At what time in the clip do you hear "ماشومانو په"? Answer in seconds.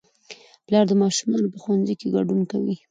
1.03-1.57